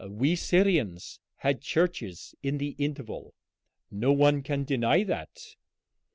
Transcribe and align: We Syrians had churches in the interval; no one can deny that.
We 0.09 0.35
Syrians 0.35 1.19
had 1.35 1.61
churches 1.61 2.33
in 2.41 2.57
the 2.57 2.69
interval; 2.79 3.35
no 3.91 4.11
one 4.11 4.41
can 4.41 4.63
deny 4.63 5.03
that. 5.03 5.37